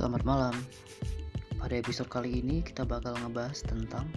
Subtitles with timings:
[0.00, 0.56] Selamat malam.
[1.60, 4.08] Pada episode kali ini kita bakal ngebahas tentang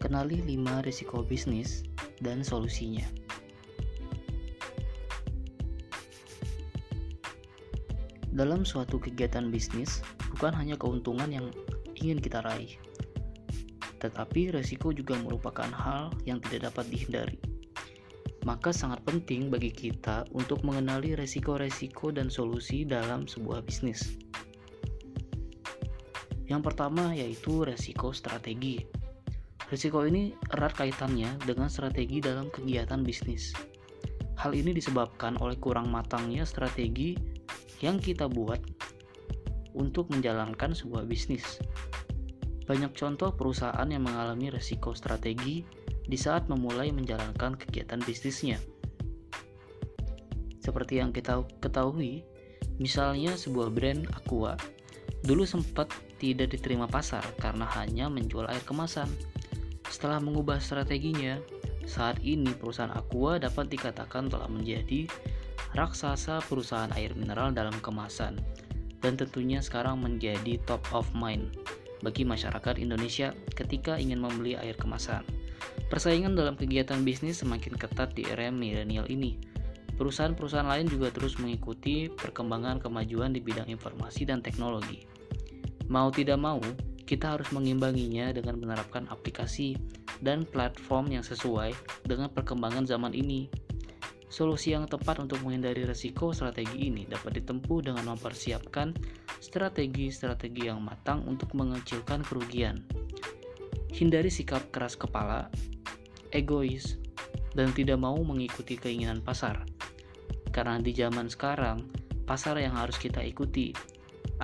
[0.00, 1.84] kenali 5 risiko bisnis
[2.24, 3.04] dan solusinya.
[8.32, 10.00] Dalam suatu kegiatan bisnis,
[10.32, 11.52] bukan hanya keuntungan yang
[11.92, 12.80] ingin kita raih,
[14.00, 17.36] tetapi risiko juga merupakan hal yang tidak dapat dihindari.
[18.48, 24.27] Maka sangat penting bagi kita untuk mengenali resiko-resiko dan solusi dalam sebuah bisnis.
[26.48, 28.80] Yang pertama yaitu resiko strategi.
[29.68, 33.52] Risiko ini erat kaitannya dengan strategi dalam kegiatan bisnis.
[34.40, 37.12] Hal ini disebabkan oleh kurang matangnya strategi
[37.84, 38.64] yang kita buat
[39.76, 41.60] untuk menjalankan sebuah bisnis.
[42.64, 45.64] Banyak contoh perusahaan yang mengalami risiko strategi
[46.08, 48.56] di saat memulai menjalankan kegiatan bisnisnya.
[50.64, 52.24] Seperti yang kita ketahui,
[52.80, 54.56] misalnya sebuah brand Aqua
[55.24, 59.08] dulu sempat tidak diterima pasar karena hanya menjual air kemasan.
[59.88, 61.40] Setelah mengubah strateginya,
[61.88, 65.08] saat ini perusahaan Aqua dapat dikatakan telah menjadi
[65.72, 68.36] raksasa perusahaan air mineral dalam kemasan
[69.00, 71.54] dan tentunya sekarang menjadi top of mind
[72.02, 75.26] bagi masyarakat Indonesia ketika ingin membeli air kemasan.
[75.88, 79.40] Persaingan dalam kegiatan bisnis semakin ketat di era milenial ini.
[79.98, 85.17] Perusahaan-perusahaan lain juga terus mengikuti perkembangan kemajuan di bidang informasi dan teknologi.
[85.88, 86.60] Mau tidak mau,
[87.08, 89.80] kita harus mengimbanginya dengan menerapkan aplikasi
[90.20, 91.72] dan platform yang sesuai
[92.04, 93.48] dengan perkembangan zaman ini.
[94.28, 98.92] Solusi yang tepat untuk menghindari resiko strategi ini dapat ditempuh dengan mempersiapkan
[99.40, 102.84] strategi-strategi yang matang untuk mengecilkan kerugian.
[103.88, 105.48] Hindari sikap keras kepala,
[106.36, 107.00] egois,
[107.56, 109.64] dan tidak mau mengikuti keinginan pasar.
[110.52, 111.88] Karena di zaman sekarang,
[112.28, 113.72] pasar yang harus kita ikuti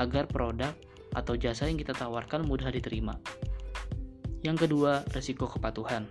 [0.01, 0.73] agar produk
[1.15, 3.17] atau jasa yang kita tawarkan mudah diterima.
[4.45, 6.05] Yang kedua, resiko kepatuhan.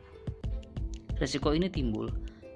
[1.21, 2.09] Resiko ini timbul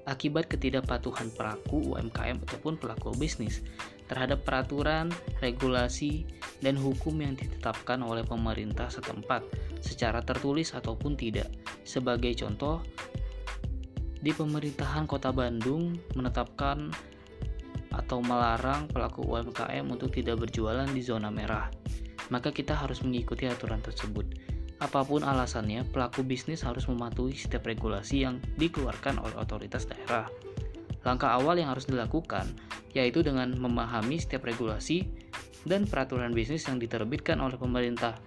[0.07, 3.61] akibat ketidakpatuhan pelaku UMKM ataupun pelaku bisnis
[4.07, 5.11] terhadap peraturan,
[5.43, 6.23] regulasi,
[6.63, 9.43] dan hukum yang ditetapkan oleh pemerintah setempat
[9.83, 11.51] secara tertulis ataupun tidak.
[11.83, 12.81] Sebagai contoh,
[14.23, 16.89] di pemerintahan Kota Bandung menetapkan
[17.91, 21.67] atau melarang pelaku UMKM untuk tidak berjualan di zona merah
[22.29, 24.25] maka kita harus mengikuti aturan tersebut.
[24.77, 30.29] Apa pun alasannya, pelaku bisnis harus mematuhi setiap regulasi yang dikeluarkan oleh otoritas daerah.
[31.01, 32.51] Langkah awal yang harus dilakukan
[32.93, 35.05] yaitu dengan memahami setiap regulasi
[35.67, 38.17] dan peraturan bisnis yang diterbitkan oleh pemerintah.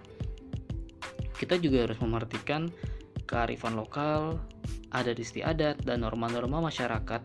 [1.35, 2.69] Kita juga harus memerhatikan
[3.25, 4.39] kearifan lokal,
[4.93, 7.23] adat istiadat, dan norma-norma masyarakat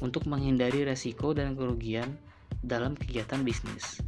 [0.00, 2.16] untuk menghindari resiko dan kerugian
[2.64, 4.00] dalam kegiatan bisnis.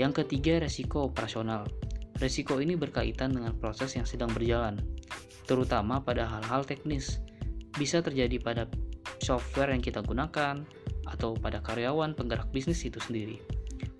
[0.00, 1.68] Yang ketiga, resiko operasional.
[2.16, 4.80] Resiko ini berkaitan dengan proses yang sedang berjalan,
[5.44, 7.20] terutama pada hal-hal teknis.
[7.76, 8.64] Bisa terjadi pada
[9.20, 10.64] software yang kita gunakan
[11.04, 13.44] atau pada karyawan penggerak bisnis itu sendiri.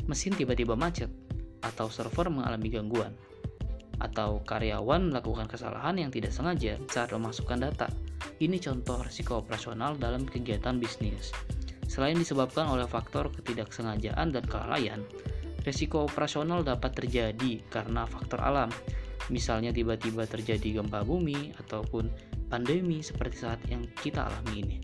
[0.08, 1.12] Mesin tiba-tiba macet
[1.60, 3.12] atau server mengalami gangguan
[4.00, 7.92] atau karyawan melakukan kesalahan yang tidak sengaja saat memasukkan data.
[8.40, 11.28] Ini contoh risiko operasional dalam kegiatan bisnis.
[11.84, 15.04] Selain disebabkan oleh faktor ketidaksengajaan dan kelalaian,
[15.60, 18.72] Resiko operasional dapat terjadi karena faktor alam,
[19.28, 22.08] misalnya tiba-tiba terjadi gempa bumi ataupun
[22.48, 24.78] pandemi seperti saat yang kita alami ini.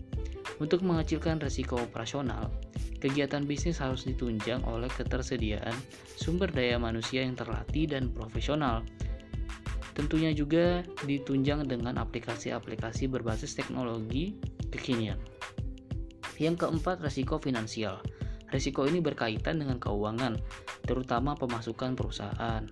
[0.57, 2.49] Untuk mengecilkan resiko operasional,
[2.97, 5.73] kegiatan bisnis harus ditunjang oleh ketersediaan
[6.17, 8.81] sumber daya manusia yang terlatih dan profesional.
[9.93, 14.37] Tentunya juga ditunjang dengan aplikasi-aplikasi berbasis teknologi
[14.69, 15.17] kekinian.
[16.37, 17.97] Yang keempat, resiko finansial.
[18.47, 20.39] Risiko ini berkaitan dengan keuangan,
[20.87, 22.63] terutama pemasukan perusahaan.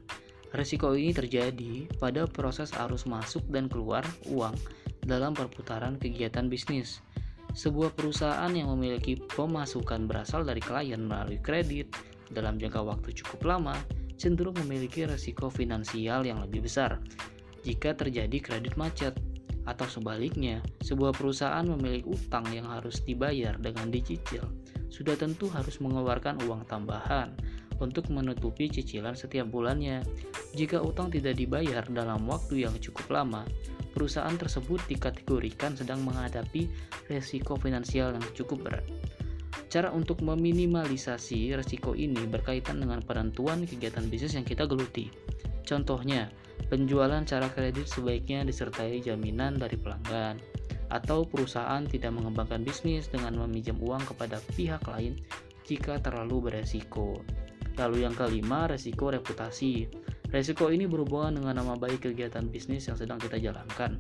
[0.56, 4.56] Risiko ini terjadi pada proses arus masuk dan keluar uang
[5.04, 7.04] dalam perputaran kegiatan bisnis.
[7.52, 11.92] Sebuah perusahaan yang memiliki pemasukan berasal dari klien melalui kredit
[12.32, 13.76] dalam jangka waktu cukup lama
[14.16, 17.04] cenderung memiliki risiko finansial yang lebih besar
[17.66, 19.18] jika terjadi kredit macet
[19.66, 24.46] atau sebaliknya, sebuah perusahaan memiliki utang yang harus dibayar dengan dicicil
[24.96, 27.36] sudah tentu harus mengeluarkan uang tambahan
[27.84, 30.00] untuk menutupi cicilan setiap bulannya.
[30.56, 33.44] Jika utang tidak dibayar dalam waktu yang cukup lama,
[33.92, 36.72] perusahaan tersebut dikategorikan sedang menghadapi
[37.12, 38.88] resiko finansial yang cukup berat.
[39.68, 45.12] Cara untuk meminimalisasi resiko ini berkaitan dengan penentuan kegiatan bisnis yang kita geluti.
[45.68, 46.32] Contohnya,
[46.72, 50.40] penjualan cara kredit sebaiknya disertai jaminan dari pelanggan,
[50.90, 55.18] atau perusahaan tidak mengembangkan bisnis dengan meminjam uang kepada pihak lain
[55.66, 57.22] jika terlalu beresiko.
[57.76, 59.90] Lalu yang kelima, resiko reputasi.
[60.32, 64.00] Resiko ini berhubungan dengan nama baik kegiatan bisnis yang sedang kita jalankan.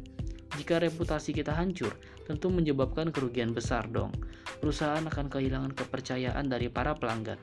[0.55, 1.91] Jika reputasi kita hancur,
[2.23, 4.15] tentu menyebabkan kerugian besar dong.
[4.63, 7.37] Perusahaan akan kehilangan kepercayaan dari para pelanggan.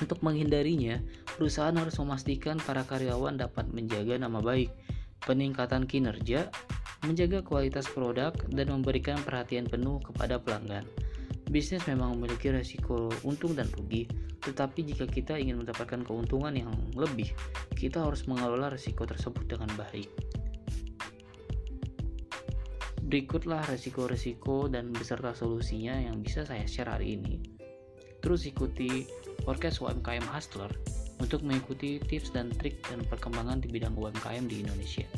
[0.00, 0.98] Untuk menghindarinya,
[1.36, 4.72] perusahaan harus memastikan para karyawan dapat menjaga nama baik,
[5.22, 6.50] peningkatan kinerja,
[7.04, 10.84] menjaga kualitas produk, dan memberikan perhatian penuh kepada pelanggan.
[11.50, 14.06] Bisnis memang memiliki resiko untung dan rugi,
[14.40, 17.34] tetapi jika kita ingin mendapatkan keuntungan yang lebih,
[17.74, 20.08] kita harus mengelola resiko tersebut dengan baik.
[23.10, 27.42] Berikutlah resiko-resiko dan beserta solusinya yang bisa saya share hari ini.
[28.22, 29.10] Terus ikuti
[29.42, 30.70] podcast UMKM Hustler
[31.18, 35.08] untuk mengikuti tips dan trik dan perkembangan di bidang UMKM di Indonesia.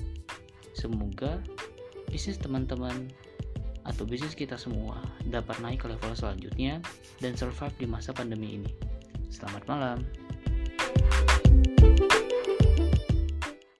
[0.73, 1.45] Semoga
[2.13, 3.09] bisnis teman-teman
[3.89, 6.79] atau bisnis kita semua dapat naik ke level selanjutnya
[7.25, 8.71] dan survive di masa pandemi ini.
[9.33, 9.99] Selamat malam.
[11.83, 12.32] thank you